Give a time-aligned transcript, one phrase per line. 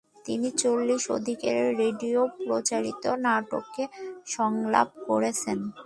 [0.25, 1.39] তিনি চল্লিশের অধিক
[1.81, 3.83] রেডিও প্রচারিত নাটকে
[4.27, 5.57] সংলাপ করেছেন।